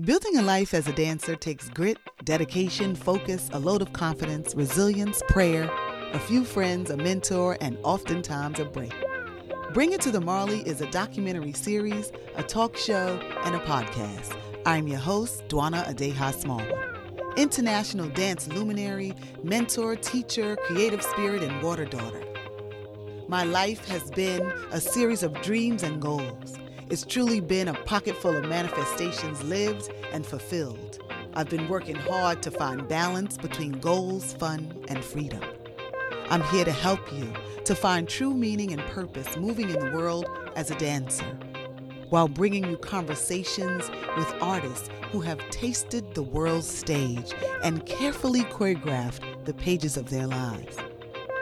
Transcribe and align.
Building 0.00 0.36
a 0.38 0.42
life 0.42 0.74
as 0.74 0.88
a 0.88 0.92
dancer 0.92 1.36
takes 1.36 1.68
grit, 1.68 1.98
dedication, 2.24 2.96
focus, 2.96 3.48
a 3.52 3.60
load 3.60 3.80
of 3.80 3.92
confidence, 3.92 4.52
resilience, 4.56 5.22
prayer, 5.28 5.70
a 6.12 6.18
few 6.18 6.44
friends, 6.44 6.90
a 6.90 6.96
mentor, 6.96 7.56
and 7.60 7.78
oftentimes 7.84 8.58
a 8.58 8.64
break. 8.64 8.92
Bring 9.72 9.92
It 9.92 10.00
to 10.00 10.10
the 10.10 10.20
Marley 10.20 10.62
is 10.62 10.80
a 10.80 10.90
documentary 10.90 11.52
series, 11.52 12.10
a 12.34 12.42
talk 12.42 12.76
show, 12.76 13.20
and 13.44 13.54
a 13.54 13.60
podcast. 13.60 14.36
I'm 14.66 14.88
your 14.88 14.98
host, 14.98 15.46
Dwana 15.46 15.86
Adiaha 15.86 16.34
Smallwood. 16.34 17.38
International 17.38 18.08
dance 18.08 18.48
luminary, 18.48 19.14
mentor, 19.44 19.94
teacher, 19.94 20.56
creative 20.66 21.04
spirit, 21.04 21.44
and 21.44 21.62
water 21.62 21.84
daughter. 21.84 22.24
My 23.28 23.44
life 23.44 23.86
has 23.86 24.10
been 24.10 24.42
a 24.72 24.80
series 24.80 25.22
of 25.22 25.40
dreams 25.40 25.84
and 25.84 26.02
goals. 26.02 26.56
It's 26.90 27.04
truly 27.04 27.40
been 27.40 27.68
a 27.68 27.74
pocket 27.84 28.14
full 28.14 28.36
of 28.36 28.44
manifestations 28.44 29.42
lived 29.42 29.90
and 30.12 30.24
fulfilled. 30.24 31.02
I've 31.32 31.48
been 31.48 31.66
working 31.68 31.96
hard 31.96 32.42
to 32.42 32.50
find 32.50 32.86
balance 32.86 33.38
between 33.38 33.72
goals, 33.80 34.34
fun, 34.34 34.84
and 34.88 35.02
freedom. 35.02 35.40
I'm 36.28 36.42
here 36.42 36.64
to 36.64 36.72
help 36.72 37.10
you 37.10 37.32
to 37.64 37.74
find 37.74 38.06
true 38.06 38.34
meaning 38.34 38.72
and 38.72 38.82
purpose 38.82 39.36
moving 39.38 39.70
in 39.70 39.80
the 39.80 39.92
world 39.92 40.26
as 40.56 40.70
a 40.70 40.74
dancer, 40.74 41.24
while 42.10 42.28
bringing 42.28 42.64
you 42.70 42.76
conversations 42.76 43.90
with 44.18 44.34
artists 44.42 44.90
who 45.10 45.20
have 45.20 45.38
tasted 45.48 46.14
the 46.14 46.22
world's 46.22 46.68
stage 46.68 47.32
and 47.62 47.86
carefully 47.86 48.42
choreographed 48.42 49.44
the 49.46 49.54
pages 49.54 49.96
of 49.96 50.10
their 50.10 50.26
lives, 50.26 50.76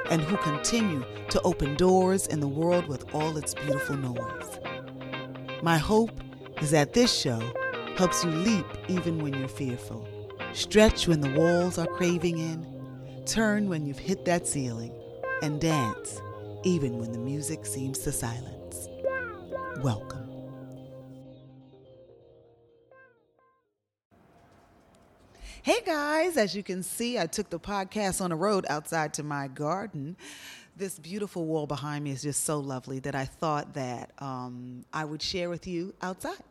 and 0.09 0.23
who 0.23 0.37
continue 0.37 1.05
to 1.31 1.43
open 1.43 1.75
doors 1.75 2.29
in 2.29 2.39
the 2.39 2.49
world 2.49 2.87
with 2.87 3.13
all 3.13 3.37
its 3.37 3.55
beautiful 3.55 3.97
noise. 3.97 4.62
My 5.63 5.79
hope 5.79 6.11
is 6.61 6.73
that 6.73 6.93
this 6.93 7.17
show 7.17 7.41
helps 7.95 8.25
you 8.25 8.31
leap 8.31 8.67
even 8.89 9.23
when 9.23 9.33
you're 9.33 9.47
fearful, 9.47 10.09
stretch 10.53 11.07
when 11.07 11.21
the 11.21 11.31
walls 11.39 11.79
are 11.79 11.87
craving 11.87 12.39
in, 12.39 13.23
turn 13.27 13.69
when 13.69 13.87
you've 13.87 13.97
hit 13.97 14.25
that 14.25 14.49
ceiling, 14.49 14.93
and 15.41 15.61
dance 15.61 16.21
even 16.65 16.99
when 16.99 17.13
the 17.13 17.19
music 17.19 17.65
seems 17.65 18.01
to 18.01 18.11
silence. 18.11 18.89
Welcome. 19.83 20.29
Hey 25.63 25.81
guys, 25.87 26.37
as 26.37 26.57
you 26.57 26.65
can 26.65 26.83
see, 26.83 27.21
I 27.21 27.27
took 27.27 27.51
the 27.51 27.61
podcast 27.61 28.21
on 28.21 28.31
the 28.31 28.37
road 28.37 28.67
outside 28.69 29.15
to 29.15 29.23
my 29.23 29.47
garden. 29.47 30.17
This 30.75 30.99
beautiful 30.99 31.45
wall 31.45 31.67
behind 31.67 32.05
me 32.05 32.13
is 32.13 32.23
just 32.23 32.45
so 32.45 32.59
lovely 32.59 32.99
that 33.01 33.15
I 33.15 33.27
thought 33.27 33.75
that 33.75 34.13
um, 34.19 34.85
I 34.93 35.05
would 35.05 35.21
share 35.21 35.51
with 35.51 35.67
you 35.67 35.95
outside. 36.01 36.43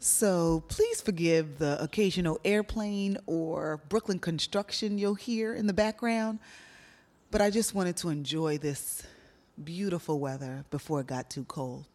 So 0.00 0.64
please 0.68 1.00
forgive 1.00 1.58
the 1.58 1.80
occasional 1.82 2.40
airplane 2.44 3.18
or 3.26 3.80
Brooklyn 3.88 4.18
construction 4.18 4.98
you'll 4.98 5.14
hear 5.14 5.54
in 5.54 5.66
the 5.66 5.72
background, 5.72 6.38
but 7.30 7.40
I 7.40 7.50
just 7.50 7.74
wanted 7.74 7.96
to 7.98 8.08
enjoy 8.08 8.58
this 8.58 9.04
beautiful 9.62 10.20
weather 10.20 10.64
before 10.70 11.00
it 11.00 11.06
got 11.06 11.30
too 11.30 11.44
cold. 11.44 11.86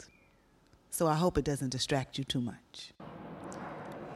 So 0.89 1.07
I 1.07 1.15
hope 1.15 1.37
it 1.37 1.45
doesn't 1.45 1.69
distract 1.69 2.17
you 2.17 2.23
too 2.23 2.41
much. 2.41 2.93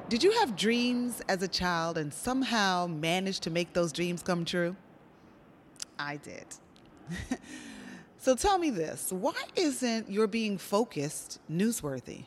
Did 0.09 0.23
you 0.23 0.31
have 0.39 0.55
dreams 0.55 1.21
as 1.27 1.41
a 1.41 1.47
child 1.47 1.97
and 1.97 2.13
somehow 2.13 2.87
manage 2.87 3.41
to 3.41 3.49
make 3.49 3.73
those 3.73 3.91
dreams 3.91 4.21
come 4.21 4.45
true? 4.45 4.75
I 5.99 6.17
did. 6.17 6.45
so 8.17 8.35
tell 8.35 8.57
me 8.57 8.69
this 8.69 9.11
why 9.11 9.33
isn't 9.55 10.09
your 10.09 10.27
being 10.27 10.57
focused 10.57 11.39
newsworthy? 11.51 12.25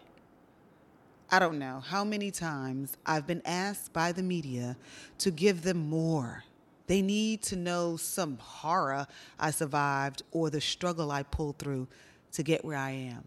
I 1.32 1.38
don't 1.38 1.58
know 1.58 1.80
how 1.80 2.02
many 2.02 2.32
times 2.32 2.96
I've 3.06 3.26
been 3.26 3.42
asked 3.44 3.92
by 3.92 4.10
the 4.10 4.22
media 4.22 4.76
to 5.18 5.30
give 5.30 5.62
them 5.62 5.88
more. 5.88 6.42
They 6.88 7.02
need 7.02 7.42
to 7.42 7.56
know 7.56 7.96
some 7.96 8.36
horror 8.38 9.06
I 9.38 9.52
survived 9.52 10.24
or 10.32 10.50
the 10.50 10.60
struggle 10.60 11.12
I 11.12 11.22
pulled 11.22 11.58
through 11.58 11.86
to 12.32 12.42
get 12.42 12.64
where 12.64 12.76
I 12.76 12.90
am. 12.90 13.24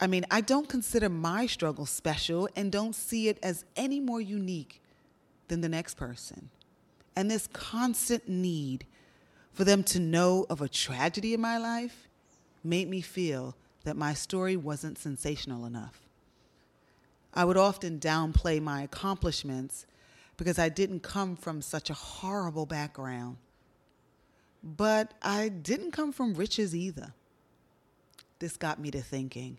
I 0.00 0.06
mean, 0.06 0.24
I 0.30 0.40
don't 0.40 0.68
consider 0.68 1.10
my 1.10 1.46
struggle 1.46 1.84
special 1.84 2.48
and 2.56 2.72
don't 2.72 2.94
see 2.94 3.28
it 3.28 3.38
as 3.42 3.66
any 3.76 4.00
more 4.00 4.20
unique 4.20 4.80
than 5.48 5.60
the 5.60 5.68
next 5.68 5.94
person. 5.94 6.48
And 7.16 7.30
this 7.30 7.46
constant 7.52 8.28
need 8.28 8.86
for 9.54 9.64
them 9.64 9.84
to 9.84 10.00
know 10.00 10.44
of 10.50 10.60
a 10.60 10.68
tragedy 10.68 11.32
in 11.32 11.40
my 11.40 11.56
life 11.56 12.08
made 12.62 12.88
me 12.88 13.00
feel 13.00 13.54
that 13.84 13.96
my 13.96 14.12
story 14.12 14.56
wasn't 14.56 14.98
sensational 14.98 15.64
enough. 15.64 16.00
I 17.32 17.44
would 17.44 17.56
often 17.56 18.00
downplay 18.00 18.60
my 18.60 18.82
accomplishments 18.82 19.86
because 20.36 20.58
I 20.58 20.68
didn't 20.68 21.00
come 21.00 21.36
from 21.36 21.62
such 21.62 21.88
a 21.88 21.94
horrible 21.94 22.66
background. 22.66 23.36
But 24.62 25.14
I 25.22 25.48
didn't 25.48 25.92
come 25.92 26.12
from 26.12 26.34
riches 26.34 26.74
either. 26.74 27.12
This 28.40 28.56
got 28.56 28.80
me 28.80 28.90
to 28.90 29.02
thinking 29.02 29.58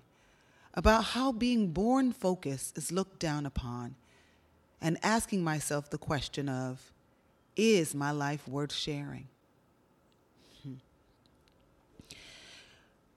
about 0.74 1.06
how 1.06 1.32
being 1.32 1.72
born 1.72 2.12
focused 2.12 2.78
is 2.78 2.92
looked 2.92 3.20
down 3.20 3.46
upon 3.46 3.96
and 4.82 4.98
asking 5.04 5.44
myself 5.44 5.90
the 5.90 5.98
question 5.98 6.50
of 6.50 6.92
is 7.56 7.96
my 7.96 8.12
life 8.12 8.46
worth 8.48 8.74
sharing? 8.74 9.28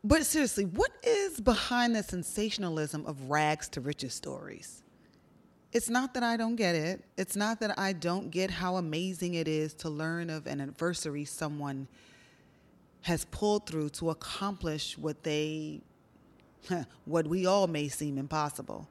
But 0.04 0.24
seriously, 0.24 0.64
what 0.64 0.92
is 1.02 1.40
behind 1.40 1.96
the 1.96 2.02
sensationalism 2.02 3.04
of 3.06 3.30
rags 3.30 3.68
to 3.70 3.80
riches 3.80 4.14
stories? 4.14 4.82
It's 5.72 5.90
not 5.90 6.14
that 6.14 6.22
I 6.22 6.36
don't 6.36 6.56
get 6.56 6.74
it. 6.74 7.04
It's 7.16 7.36
not 7.36 7.60
that 7.60 7.78
I 7.78 7.92
don't 7.92 8.30
get 8.30 8.50
how 8.50 8.76
amazing 8.76 9.34
it 9.34 9.48
is 9.48 9.74
to 9.74 9.90
learn 9.90 10.30
of 10.30 10.46
an 10.46 10.60
adversary 10.60 11.24
someone 11.24 11.88
has 13.02 13.24
pulled 13.26 13.66
through 13.66 13.90
to 13.90 14.10
accomplish 14.10 14.96
what 14.96 15.22
they 15.22 15.80
what 17.04 17.26
we 17.26 17.46
all 17.46 17.66
may 17.66 17.88
seem 17.88 18.18
impossible. 18.18 18.88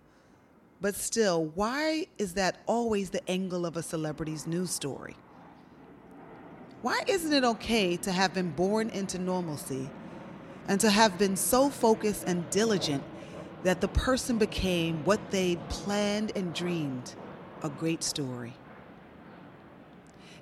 But 0.79 0.95
still, 0.95 1.45
why 1.55 2.07
is 2.17 2.33
that 2.33 2.57
always 2.67 3.09
the 3.09 3.27
angle 3.29 3.65
of 3.65 3.77
a 3.77 3.83
celebrity's 3.83 4.45
news 4.45 4.69
story? 4.69 5.15
Why 6.83 7.01
isn't 7.07 7.33
it 7.33 7.43
okay 7.43 7.97
to 7.97 8.11
have 8.11 8.33
been 8.33 8.51
born 8.51 8.89
into 8.91 9.17
normalcy 9.17 9.89
and 10.67 10.79
to 10.81 10.89
have 10.89 11.17
been 11.17 11.35
so 11.35 11.69
focused 11.69 12.23
and 12.27 12.49
diligent 12.49 13.03
that 13.63 13.81
the 13.81 13.87
person 13.87 14.37
became 14.37 15.03
what 15.03 15.31
they'd 15.31 15.59
planned 15.69 16.31
and 16.35 16.53
dreamed 16.53 17.15
a 17.63 17.69
great 17.69 18.03
story? 18.03 18.53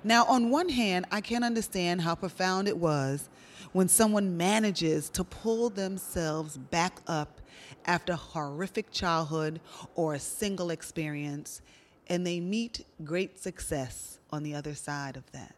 Now, 0.04 0.24
on 0.26 0.50
one 0.50 0.68
hand, 0.68 1.06
I 1.10 1.20
can 1.20 1.42
understand 1.42 2.02
how 2.02 2.14
profound 2.14 2.68
it 2.68 2.76
was 2.76 3.28
when 3.72 3.88
someone 3.88 4.36
manages 4.36 5.10
to 5.10 5.24
pull 5.24 5.68
themselves 5.68 6.56
back 6.56 7.00
up 7.08 7.40
after 7.86 8.14
horrific 8.14 8.92
childhood 8.92 9.60
or 9.94 10.14
a 10.14 10.20
single 10.20 10.70
experience 10.70 11.60
and 12.08 12.26
they 12.26 12.40
meet 12.40 12.84
great 13.04 13.38
success 13.38 14.18
on 14.30 14.42
the 14.42 14.54
other 14.54 14.74
side 14.74 15.16
of 15.16 15.30
that. 15.32 15.55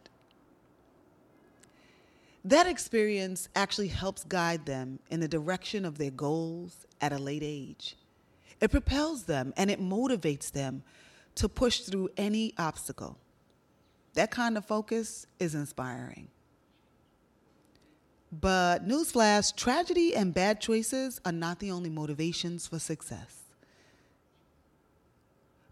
That 2.44 2.66
experience 2.66 3.48
actually 3.54 3.88
helps 3.88 4.24
guide 4.24 4.64
them 4.64 5.00
in 5.10 5.20
the 5.20 5.28
direction 5.28 5.84
of 5.84 5.98
their 5.98 6.10
goals 6.10 6.86
at 7.00 7.12
a 7.12 7.18
late 7.18 7.42
age. 7.44 7.96
It 8.60 8.70
propels 8.70 9.24
them 9.24 9.52
and 9.56 9.70
it 9.70 9.80
motivates 9.80 10.50
them 10.50 10.82
to 11.36 11.48
push 11.48 11.80
through 11.80 12.10
any 12.16 12.54
obstacle. 12.58 13.18
That 14.14 14.30
kind 14.30 14.56
of 14.56 14.64
focus 14.64 15.26
is 15.38 15.54
inspiring. 15.54 16.28
But 18.32 18.86
newsflash 18.86 19.54
tragedy 19.56 20.14
and 20.14 20.34
bad 20.34 20.60
choices 20.60 21.20
are 21.24 21.32
not 21.32 21.60
the 21.60 21.70
only 21.70 21.90
motivations 21.90 22.66
for 22.66 22.78
success. 22.78 23.42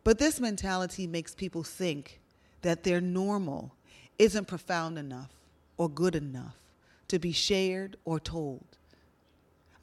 But 0.04 0.18
this 0.18 0.40
mentality 0.40 1.06
makes 1.06 1.34
people 1.34 1.64
think 1.64 2.20
that 2.62 2.84
their 2.84 3.00
normal 3.00 3.74
isn't 4.18 4.46
profound 4.46 4.98
enough 4.98 5.30
or 5.76 5.90
good 5.90 6.14
enough 6.14 6.56
to 7.08 7.18
be 7.18 7.32
shared 7.32 7.96
or 8.04 8.18
told. 8.18 8.64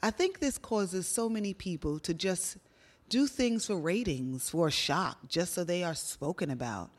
I 0.02 0.10
think 0.10 0.40
this 0.40 0.58
causes 0.58 1.08
so 1.08 1.30
many 1.30 1.54
people 1.54 2.00
to 2.00 2.14
just 2.14 2.58
do 3.10 3.28
things 3.28 3.68
for 3.68 3.78
ratings, 3.78 4.50
for 4.50 4.68
a 4.68 4.72
shock, 4.72 5.30
just 5.30 5.54
so 5.54 5.64
they 5.64 5.84
are 5.84 5.96
spoken 5.96 6.50
about, 6.50 6.90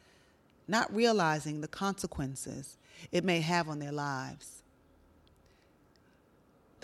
not 0.66 0.94
realizing 0.94 1.60
the 1.60 1.68
consequences 1.68 2.78
it 3.12 3.24
may 3.24 3.40
have 3.40 3.68
on 3.68 3.78
their 3.78 3.92
lives 3.92 4.62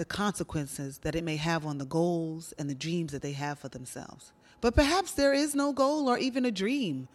the 0.01 0.05
consequences 0.07 0.97
that 1.03 1.15
it 1.15 1.23
may 1.23 1.37
have 1.37 1.67
on 1.67 1.77
the 1.77 1.85
goals 1.85 2.55
and 2.59 2.71
the 2.71 2.75
dreams 2.75 3.13
that 3.13 3.21
they 3.21 3.33
have 3.33 3.59
for 3.59 3.69
themselves. 3.69 4.33
But 4.63 4.75
perhaps 4.75 5.13
there 5.13 5.35
is 5.35 5.55
no 5.55 5.75
goal 5.75 6.09
or 6.09 6.17
even 6.17 6.47
a 6.47 6.51
dream. 6.51 7.07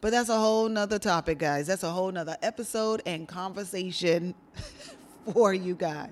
But 0.00 0.10
that's 0.10 0.28
a 0.28 0.36
whole 0.36 0.68
nother 0.68 0.98
topic, 0.98 1.38
guys. 1.38 1.68
That's 1.68 1.84
a 1.84 1.90
whole 1.92 2.10
nother 2.10 2.36
episode 2.42 3.00
and 3.06 3.28
conversation 3.28 4.34
for 5.32 5.52
you 5.54 5.74
guys. 5.74 6.10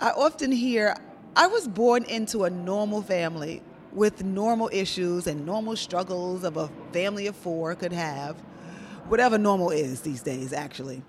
I 0.00 0.10
often 0.10 0.52
hear, 0.52 0.96
I 1.34 1.46
was 1.48 1.66
born 1.66 2.04
into 2.04 2.44
a 2.44 2.50
normal 2.50 3.02
family 3.02 3.62
with 3.92 4.22
normal 4.22 4.70
issues 4.72 5.26
and 5.26 5.44
normal 5.44 5.76
struggles 5.76 6.44
of 6.44 6.56
a 6.56 6.70
family 6.92 7.26
of 7.26 7.34
four 7.34 7.74
could 7.74 7.92
have, 7.92 8.36
whatever 9.08 9.38
normal 9.38 9.70
is 9.70 10.02
these 10.02 10.22
days, 10.22 10.52
actually. 10.52 11.02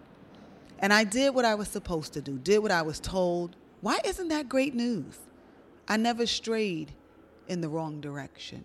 And 0.80 0.94
I 0.94 1.04
did 1.04 1.36
what 1.36 1.46
I 1.46 1.56
was 1.56 1.68
supposed 1.68 2.14
to 2.14 2.22
do, 2.22 2.40
did 2.40 2.60
what 2.60 2.72
I 2.72 2.82
was 2.82 3.00
told. 3.00 3.56
Why 3.82 4.00
isn't 4.06 4.30
that 4.30 4.50
great 4.50 4.74
news? 4.74 5.20
I 5.88 5.98
never 5.98 6.26
strayed 6.26 6.94
in 7.48 7.62
the 7.62 7.70
wrong 7.70 8.00
direction. 8.00 8.64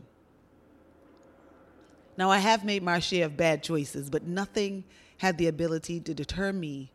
Now, 2.17 2.31
I 2.31 2.39
have 2.39 2.65
made 2.65 2.83
my 2.83 3.01
share 3.01 3.27
of 3.27 3.37
bad 3.37 3.63
choices, 3.63 4.09
but 4.09 4.23
nothing 4.23 4.85
had 5.19 5.37
the 5.37 5.49
ability 5.49 6.01
to 6.01 6.15
deter 6.15 6.53
me 6.53 6.93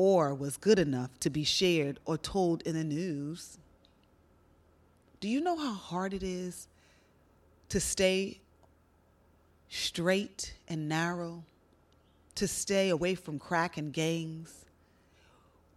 or 0.00 0.32
was 0.32 0.56
good 0.56 0.78
enough 0.78 1.10
to 1.18 1.28
be 1.28 1.42
shared 1.42 1.98
or 2.04 2.16
told 2.16 2.62
in 2.62 2.76
the 2.76 2.84
news. 2.84 3.58
Do 5.18 5.26
you 5.26 5.40
know 5.40 5.56
how 5.56 5.72
hard 5.72 6.14
it 6.14 6.22
is 6.22 6.68
to 7.70 7.80
stay 7.80 8.38
straight 9.68 10.54
and 10.68 10.88
narrow, 10.88 11.42
to 12.36 12.46
stay 12.46 12.90
away 12.90 13.16
from 13.16 13.40
crack 13.40 13.76
and 13.76 13.92
gangs? 13.92 14.66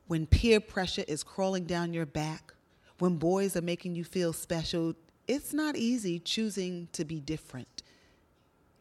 When 0.06 0.28
peer 0.28 0.60
pressure 0.60 1.04
is 1.08 1.24
crawling 1.24 1.64
down 1.64 1.92
your 1.92 2.06
back, 2.06 2.54
when 3.00 3.16
boys 3.16 3.56
are 3.56 3.62
making 3.64 3.96
you 3.96 4.04
feel 4.04 4.34
special, 4.34 4.94
it's 5.28 5.52
not 5.52 5.76
easy 5.76 6.20
choosing 6.20 6.90
to 6.92 7.04
be 7.04 7.20
different. 7.20 7.82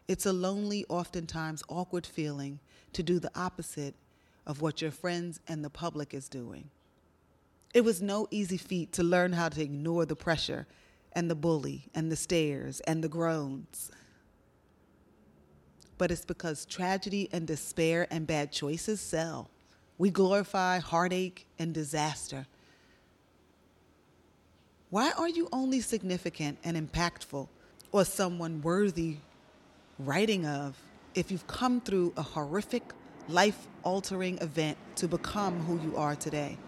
It's 0.06 0.26
a 0.26 0.34
lonely, 0.34 0.84
oftentimes 0.90 1.62
awkward 1.66 2.04
feeling 2.04 2.60
to 2.92 3.02
do 3.02 3.18
the 3.18 3.30
opposite 3.34 3.94
of 4.50 4.60
what 4.60 4.82
your 4.82 4.90
friends 4.90 5.38
and 5.46 5.64
the 5.64 5.70
public 5.70 6.12
is 6.12 6.28
doing. 6.28 6.68
It 7.72 7.82
was 7.82 8.02
no 8.02 8.26
easy 8.32 8.56
feat 8.56 8.90
to 8.94 9.04
learn 9.04 9.32
how 9.32 9.48
to 9.48 9.62
ignore 9.62 10.04
the 10.04 10.16
pressure 10.16 10.66
and 11.12 11.30
the 11.30 11.36
bully 11.36 11.84
and 11.94 12.10
the 12.10 12.16
stares 12.16 12.80
and 12.80 13.04
the 13.04 13.08
groans. 13.08 13.92
But 15.98 16.10
it's 16.10 16.24
because 16.24 16.66
tragedy 16.66 17.28
and 17.30 17.46
despair 17.46 18.08
and 18.10 18.26
bad 18.26 18.50
choices 18.50 19.00
sell. 19.00 19.50
We 19.98 20.10
glorify 20.10 20.80
heartache 20.80 21.46
and 21.56 21.72
disaster. 21.72 22.48
Why 24.88 25.12
are 25.16 25.28
you 25.28 25.48
only 25.52 25.80
significant 25.80 26.58
and 26.64 26.76
impactful 26.76 27.46
or 27.92 28.04
someone 28.04 28.62
worthy 28.62 29.18
writing 30.00 30.44
of 30.44 30.76
if 31.14 31.30
you've 31.30 31.46
come 31.46 31.80
through 31.80 32.14
a 32.16 32.22
horrific, 32.22 32.82
life 33.30 33.66
altering 33.82 34.38
event 34.38 34.76
to 34.96 35.08
become 35.08 35.60
who 35.60 35.80
you 35.80 35.96
are 35.96 36.14
today? 36.14 36.58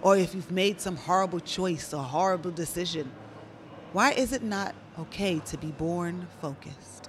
Or 0.00 0.16
if 0.16 0.34
you've 0.34 0.50
made 0.50 0.80
some 0.80 0.96
horrible 0.96 1.40
choice 1.40 1.92
or 1.92 2.02
horrible 2.02 2.50
decision, 2.50 3.10
why 3.92 4.12
is 4.12 4.32
it 4.32 4.42
not 4.42 4.74
okay 4.98 5.38
to 5.40 5.58
be 5.58 5.70
born 5.72 6.26
focused? 6.40 7.08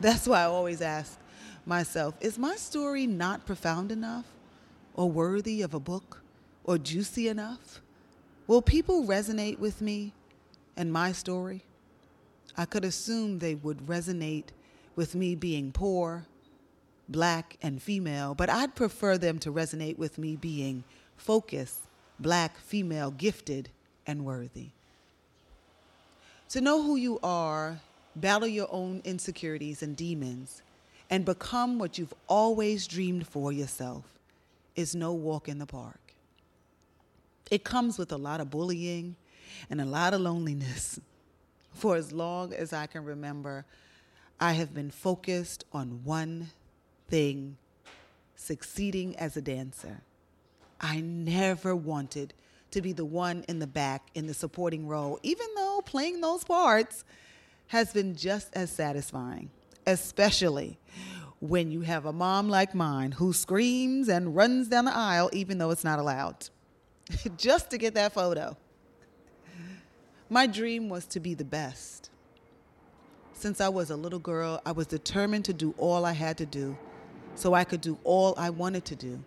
That's 0.00 0.26
why 0.26 0.40
I 0.40 0.44
always 0.44 0.82
ask 0.82 1.18
myself 1.66 2.14
is 2.20 2.38
my 2.38 2.56
story 2.56 3.06
not 3.06 3.46
profound 3.46 3.92
enough 3.92 4.24
or 4.94 5.10
worthy 5.10 5.62
of 5.62 5.74
a 5.74 5.80
book 5.80 6.22
or 6.64 6.78
juicy 6.78 7.28
enough? 7.28 7.80
Will 8.46 8.62
people 8.62 9.04
resonate 9.04 9.58
with 9.58 9.80
me 9.80 10.12
and 10.76 10.92
my 10.92 11.12
story? 11.12 11.62
I 12.56 12.64
could 12.64 12.84
assume 12.84 13.38
they 13.38 13.54
would 13.54 13.78
resonate 13.86 14.48
with 14.96 15.14
me 15.14 15.34
being 15.34 15.70
poor, 15.72 16.26
black, 17.10 17.56
and 17.60 17.82
female, 17.82 18.34
but 18.34 18.48
I'd 18.48 18.74
prefer 18.74 19.18
them 19.18 19.38
to 19.40 19.52
resonate 19.52 19.98
with 19.98 20.18
me 20.18 20.36
being 20.36 20.84
focused, 21.16 21.80
black, 22.18 22.58
female, 22.58 23.10
gifted, 23.10 23.68
and 24.06 24.24
worthy. 24.24 24.68
To 26.50 26.60
know 26.60 26.82
who 26.82 26.96
you 26.96 27.18
are, 27.22 27.80
battle 28.16 28.48
your 28.48 28.68
own 28.70 29.02
insecurities 29.04 29.82
and 29.82 29.96
demons, 29.96 30.62
and 31.08 31.24
become 31.24 31.78
what 31.78 31.98
you've 31.98 32.14
always 32.28 32.86
dreamed 32.86 33.26
for 33.26 33.52
yourself 33.52 34.04
is 34.76 34.94
no 34.94 35.12
walk 35.12 35.48
in 35.48 35.58
the 35.58 35.66
park. 35.66 36.00
It 37.50 37.64
comes 37.64 37.98
with 37.98 38.12
a 38.12 38.16
lot 38.16 38.40
of 38.40 38.50
bullying 38.50 39.16
and 39.68 39.80
a 39.80 39.84
lot 39.84 40.14
of 40.14 40.20
loneliness. 40.20 41.00
For 41.74 41.96
as 41.96 42.12
long 42.12 42.52
as 42.52 42.72
I 42.72 42.86
can 42.86 43.04
remember, 43.04 43.64
I 44.40 44.52
have 44.52 44.72
been 44.72 44.90
focused 44.90 45.64
on 45.72 46.00
one 46.04 46.50
thing 47.10 47.56
succeeding 48.36 49.16
as 49.16 49.36
a 49.36 49.42
dancer. 49.42 50.00
I 50.80 51.00
never 51.00 51.76
wanted 51.76 52.32
to 52.70 52.80
be 52.80 52.92
the 52.92 53.04
one 53.04 53.44
in 53.48 53.58
the 53.58 53.66
back 53.66 54.08
in 54.14 54.26
the 54.26 54.34
supporting 54.34 54.86
role, 54.86 55.18
even 55.22 55.46
though 55.56 55.82
playing 55.84 56.20
those 56.20 56.44
parts 56.44 57.04
has 57.66 57.92
been 57.92 58.16
just 58.16 58.48
as 58.54 58.70
satisfying, 58.70 59.50
especially 59.86 60.78
when 61.40 61.70
you 61.70 61.82
have 61.82 62.06
a 62.06 62.12
mom 62.12 62.48
like 62.48 62.74
mine 62.74 63.12
who 63.12 63.32
screams 63.32 64.08
and 64.08 64.34
runs 64.36 64.68
down 64.68 64.84
the 64.84 64.96
aisle 64.96 65.30
even 65.32 65.58
though 65.58 65.70
it's 65.70 65.84
not 65.84 65.98
allowed, 65.98 66.48
just 67.36 67.70
to 67.70 67.78
get 67.78 67.94
that 67.94 68.12
photo. 68.12 68.56
My 70.28 70.46
dream 70.46 70.88
was 70.88 71.06
to 71.06 71.20
be 71.20 71.34
the 71.34 71.44
best. 71.44 72.10
Since 73.32 73.60
I 73.60 73.68
was 73.68 73.90
a 73.90 73.96
little 73.96 74.18
girl, 74.18 74.60
I 74.64 74.72
was 74.72 74.86
determined 74.86 75.44
to 75.46 75.52
do 75.52 75.74
all 75.76 76.04
I 76.04 76.12
had 76.12 76.38
to 76.38 76.46
do 76.46 76.76
so 77.40 77.54
I 77.54 77.64
could 77.64 77.80
do 77.80 77.98
all 78.04 78.34
I 78.36 78.50
wanted 78.50 78.84
to 78.86 78.96
do. 78.96 79.18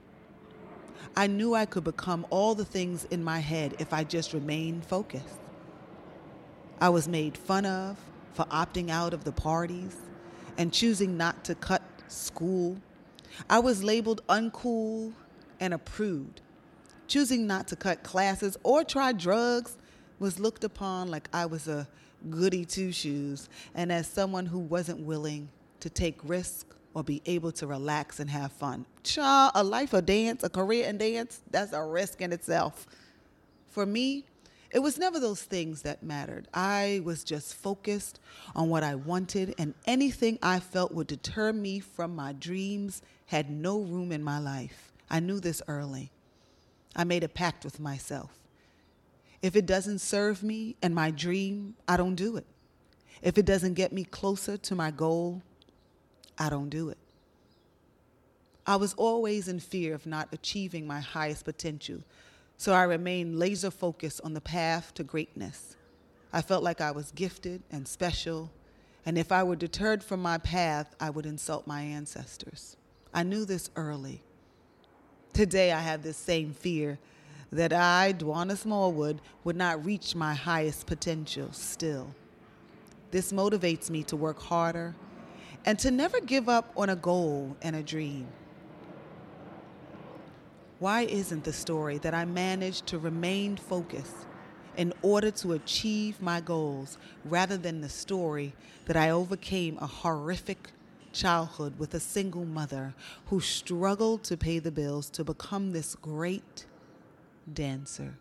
I 1.16 1.26
knew 1.26 1.56
I 1.56 1.66
could 1.66 1.84
become 1.84 2.28
all 2.30 2.54
the 2.54 2.64
things 2.64 3.06
in 3.06 3.24
my 3.24 3.40
head 3.40 3.76
if 3.80 3.92
I 3.92 4.04
just 4.04 4.34
remained 4.34 4.86
focused. 4.86 5.40
I 6.80 6.90
was 6.90 7.08
made 7.08 7.36
fun 7.36 7.66
of 7.66 7.98
for 8.34 8.46
opting 8.46 8.92
out 8.92 9.16
of 9.16 9.24
the 9.24 9.32
parties 9.32 9.96
and 10.60 10.72
choosing 10.72 11.18
not 11.18 11.44
to 11.46 11.56
cut 11.56 11.82
school. 12.08 12.78
I 13.50 13.58
was 13.58 13.84
labeled 13.84 14.22
uncool 14.28 15.14
and 15.60 15.74
a 15.74 15.80
prude. 15.80 16.42
Choosing 17.08 17.48
not 17.48 17.68
to 17.70 17.76
cut 17.76 18.04
classes 18.04 18.58
or 18.62 18.84
try 18.84 19.12
drugs 19.12 19.76
was 20.20 20.40
looked 20.40 20.64
upon 20.64 21.10
like 21.10 21.30
I 21.34 21.48
was 21.48 21.68
a 21.68 21.88
goody 22.30 22.64
two 22.64 22.92
shoes 22.92 23.50
and 23.74 23.92
as 23.92 24.06
someone 24.08 24.46
who 24.46 24.60
wasn't 24.60 25.00
willing 25.00 25.50
to 25.80 25.90
take 25.90 26.20
risks 26.24 26.66
or 26.94 27.04
be 27.04 27.22
able 27.26 27.52
to 27.52 27.68
relax 27.68 28.20
and 28.20 28.30
have 28.30 28.52
fun. 28.52 28.86
Cha, 29.04 29.52
a 29.56 29.64
life 29.64 29.94
of 29.94 30.06
dance, 30.06 30.44
a 30.44 30.50
career 30.50 30.88
in 30.88 30.98
dance, 30.98 31.42
that's 31.50 31.74
a 31.74 31.84
risk 31.84 32.22
in 32.22 32.32
itself. 32.32 32.86
For 33.70 33.86
me, 33.86 34.26
it 34.72 34.80
was 34.80 34.98
never 34.98 35.20
those 35.20 35.44
things 35.44 35.84
that 35.84 36.02
mattered. 36.02 36.48
I 36.54 37.02
was 37.04 37.24
just 37.24 37.54
focused 37.54 38.20
on 38.56 38.70
what 38.70 38.84
I 38.84 38.96
wanted, 38.96 39.54
and 39.58 39.76
anything 39.86 40.40
I 40.42 40.60
felt 40.60 40.92
would 40.92 41.08
deter 41.08 41.54
me 41.54 41.80
from 41.80 42.16
my 42.16 42.34
dreams 42.34 43.02
had 43.28 43.50
no 43.50 43.80
room 43.80 44.12
in 44.12 44.24
my 44.24 44.40
life. 44.40 44.92
I 45.10 45.20
knew 45.20 45.40
this 45.40 45.62
early. 45.68 46.12
I 46.96 47.04
made 47.04 47.24
a 47.24 47.30
pact 47.30 47.64
with 47.64 47.80
myself. 47.80 48.32
If 49.44 49.56
it 49.56 49.66
doesn't 49.66 50.00
serve 50.00 50.42
me 50.42 50.76
and 50.82 50.96
my 50.96 51.12
dream, 51.12 51.76
I 51.88 51.98
don't 51.98 52.16
do 52.16 52.38
it. 52.38 52.46
If 53.22 53.38
it 53.38 53.46
doesn't 53.46 53.74
get 53.76 53.94
me 53.94 54.04
closer 54.06 54.58
to 54.58 54.76
my 54.76 54.90
goal, 54.90 55.42
I 56.38 56.50
don't 56.50 56.70
do 56.70 56.90
it. 56.90 56.98
I 58.66 58.78
was 58.78 58.94
always 58.94 59.48
in 59.48 59.60
fear 59.60 59.94
of 59.94 60.06
not 60.06 60.30
achieving 60.32 60.88
my 60.88 61.02
highest 61.02 61.44
potential, 61.44 62.00
so 62.58 62.74
I 62.74 62.84
remained 62.84 63.38
laser 63.38 63.72
focused 63.72 64.22
on 64.24 64.34
the 64.34 64.42
path 64.42 64.94
to 64.96 65.04
greatness. 65.04 65.76
I 66.32 66.42
felt 66.42 66.64
like 66.64 66.80
I 66.80 66.92
was 66.92 67.12
gifted 67.12 67.62
and 67.72 67.88
special, 67.88 68.50
and 69.06 69.18
if 69.18 69.32
I 69.32 69.44
were 69.44 69.58
deterred 69.58 70.04
from 70.04 70.22
my 70.22 70.38
path, 70.38 70.96
I 71.00 71.10
would 71.10 71.26
insult 71.26 71.68
my 71.68 71.82
ancestors. 71.82 72.78
I 73.14 73.24
knew 73.24 73.44
this 73.44 73.70
early. 73.76 74.22
Today, 75.34 75.72
I 75.72 75.80
have 75.80 76.04
this 76.04 76.18
same 76.18 76.54
fear 76.54 77.00
that 77.52 77.74
I, 77.74 78.14
Dwana 78.14 78.58
Smallwood, 78.58 79.20
would 79.44 79.56
not 79.56 79.86
reach 79.86 80.16
my 80.16 80.34
highest 80.34 80.88
potential 80.88 81.52
still. 81.52 82.16
This 83.12 83.32
motivates 83.32 83.90
me 83.90 84.04
to 84.04 84.16
work 84.16 84.40
harder 84.42 84.96
and 85.66 85.80
to 85.80 85.92
never 85.92 86.20
give 86.20 86.50
up 86.50 86.72
on 86.76 86.90
a 86.90 86.96
goal 86.96 87.56
and 87.62 87.76
a 87.76 87.84
dream. 87.84 88.28
Why 90.80 91.02
isn't 91.04 91.46
the 91.46 91.54
story 91.54 91.98
that 92.00 92.14
I 92.14 92.26
managed 92.26 92.88
to 92.88 93.00
remain 93.00 93.56
focused 93.56 94.28
in 94.76 94.92
order 95.02 95.32
to 95.32 95.54
achieve 95.54 96.22
my 96.22 96.42
goals 96.42 96.98
rather 97.24 97.58
than 97.58 97.82
the 97.82 97.90
story 97.90 98.54
that 98.86 98.98
I 98.98 99.12
overcame 99.12 99.78
a 99.78 99.88
horrific 99.88 100.72
childhood 101.14 101.78
with 101.80 101.94
a 101.94 102.00
single 102.00 102.44
mother 102.44 102.94
who 103.28 103.40
struggled 103.40 104.24
to 104.26 104.36
pay 104.36 104.60
the 104.60 104.72
bills 104.72 105.10
to 105.12 105.24
become 105.24 105.72
this 105.72 105.96
great 105.96 106.66
dancer? 107.54 108.16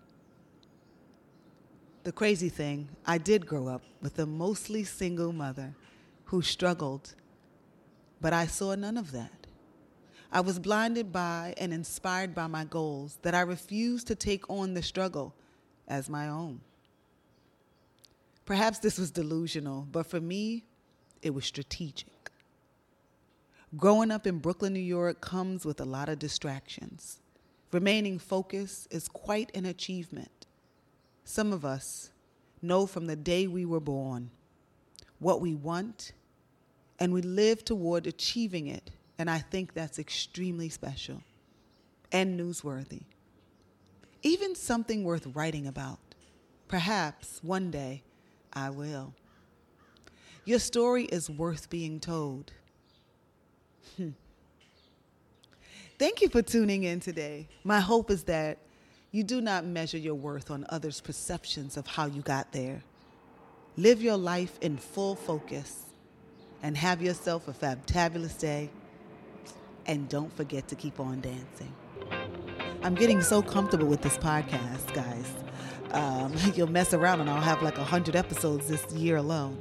The 2.04 2.12
crazy 2.12 2.49
thing, 2.49 2.88
I 3.06 3.18
did 3.18 3.46
grow 3.46 3.66
up 3.68 3.82
with 4.00 4.18
a 4.18 4.26
mostly 4.26 4.84
single 4.84 5.32
mother 5.32 5.75
who 6.26 6.42
struggled 6.42 7.14
but 8.23 8.33
I 8.33 8.47
saw 8.47 8.75
none 8.76 8.97
of 8.97 9.11
that. 9.12 9.49
I 10.31 10.41
was 10.41 10.59
blinded 10.59 11.12
by 11.12 11.55
and 11.59 11.75
inspired 11.75 12.35
by 12.35 12.47
my 12.47 12.64
goals 12.64 13.19
that 13.23 13.35
I 13.35 13.41
refused 13.41 14.07
to 14.07 14.14
take 14.14 14.49
on 14.49 14.73
the 14.73 14.83
struggle 14.83 15.35
as 15.88 16.09
my 16.09 16.29
own. 16.29 16.61
Perhaps 18.47 18.79
this 18.79 18.97
was 18.97 19.11
delusional, 19.11 19.87
but 19.91 20.07
for 20.07 20.21
me, 20.21 20.64
it 21.21 21.35
was 21.35 21.45
strategic. 21.45 22.31
Growing 23.76 24.11
up 24.11 24.26
in 24.26 24.38
Brooklyn, 24.38 24.73
New 24.73 24.81
York 24.81 25.21
comes 25.21 25.64
with 25.64 25.81
a 25.81 25.85
lot 25.85 26.09
of 26.09 26.19
distractions. 26.19 27.21
Remaining 27.73 28.19
focused 28.19 28.87
is 28.91 29.09
quite 29.09 29.50
an 29.55 29.67
achievement. 29.67 30.47
Some 31.25 31.52
of 31.52 31.64
us 31.64 32.11
know 32.61 32.87
from 32.87 33.07
the 33.07 33.17
day 33.17 33.47
we 33.47 33.64
were 33.64 33.81
born 33.81 34.31
what 35.19 35.41
we 35.41 35.55
want, 35.55 36.12
and 37.02 37.12
we 37.12 37.21
live 37.21 37.64
toward 37.64 38.06
achieving 38.06 38.68
it. 38.68 38.92
And 39.18 39.28
I 39.28 39.38
think 39.38 39.75
that's 39.75 39.99
extremely 39.99 40.68
special 40.68 41.21
and 42.12 42.38
newsworthy. 42.38 43.02
Even 44.23 44.54
something 44.54 45.02
worth 45.02 45.26
writing 45.35 45.66
about. 45.66 45.99
Perhaps 46.68 47.40
one 47.42 47.73
day 47.73 48.04
I 48.52 48.71
will. 48.71 49.14
Your 50.44 50.61
story 50.61 51.06
is 51.06 51.28
worth 51.28 51.68
being 51.68 51.99
told. 51.99 52.52
Hmm. 53.97 54.11
Thank 55.99 56.23
you 56.23 56.28
for 56.28 56.40
tuning 56.40 56.85
in 56.85 57.00
today. 57.00 57.49
My 57.64 57.80
hope 57.80 58.12
is 58.12 58.23
that 58.25 58.59
you 59.11 59.25
do 59.25 59.40
not 59.40 59.64
measure 59.64 59.99
your 59.99 60.14
worth 60.14 60.52
on 60.52 60.64
others' 60.68 61.00
perceptions 61.00 61.76
of 61.76 61.85
how 61.88 62.06
you 62.06 62.23
got 62.23 62.52
there. 62.52 62.85
Live 63.76 64.00
your 64.00 64.16
life 64.16 64.56
in 64.61 64.76
full 64.76 65.16
focus 65.16 65.91
and 66.62 66.76
have 66.76 67.02
yourself 67.02 67.49
a 67.49 67.76
fabulous 67.87 68.35
day. 68.35 68.71
And 69.87 70.09
don't 70.09 70.35
forget 70.37 70.69
to 70.69 70.76
keep 70.76 71.00
on 71.00 71.21
dancing. 71.21 71.73
I'm 72.83 72.95
getting 72.95 73.21
so 73.23 73.42
comfortable 73.42 73.87
with 73.87 74.02
this 74.02 74.16
podcast, 74.16 74.92
guys. 74.95 75.35
Um, 75.92 76.35
you'll 76.54 76.71
mess 76.71 76.95
around 76.95 77.21
and 77.21 77.28
I'll 77.28 77.40
have 77.40 77.62
like 77.62 77.76
100 77.76 78.16
episodes 78.16 78.69
this 78.69 78.90
year 78.92 79.16
alone. 79.16 79.59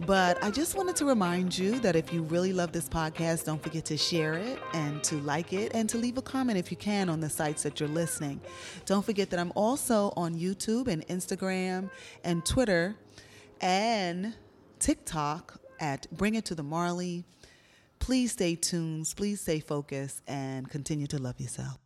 But 0.00 0.42
I 0.42 0.50
just 0.50 0.76
wanted 0.76 0.96
to 0.96 1.04
remind 1.04 1.56
you 1.56 1.78
that 1.80 1.94
if 1.94 2.12
you 2.12 2.22
really 2.22 2.52
love 2.52 2.72
this 2.72 2.88
podcast, 2.88 3.44
don't 3.44 3.62
forget 3.62 3.84
to 3.86 3.96
share 3.96 4.34
it 4.34 4.58
and 4.72 5.02
to 5.04 5.16
like 5.20 5.52
it 5.52 5.72
and 5.72 5.88
to 5.88 5.98
leave 5.98 6.18
a 6.18 6.22
comment 6.22 6.58
if 6.58 6.70
you 6.70 6.76
can 6.76 7.08
on 7.08 7.20
the 7.20 7.30
sites 7.30 7.62
that 7.62 7.78
you're 7.78 7.88
listening. 7.88 8.40
Don't 8.86 9.04
forget 9.04 9.30
that 9.30 9.38
I'm 9.38 9.52
also 9.54 10.12
on 10.16 10.34
YouTube 10.34 10.88
and 10.88 11.06
Instagram 11.06 11.90
and 12.24 12.44
Twitter 12.44 12.96
and 13.60 14.34
TikTok 14.80 15.60
at 15.80 16.06
Bring 16.10 16.34
It 16.34 16.44
to 16.46 16.54
the 16.54 16.62
Marley. 16.62 17.24
Please 17.98 18.32
stay 18.32 18.54
tuned, 18.54 19.12
please 19.16 19.40
stay 19.40 19.60
focused, 19.60 20.22
and 20.26 20.68
continue 20.70 21.06
to 21.06 21.18
love 21.18 21.40
yourself. 21.40 21.83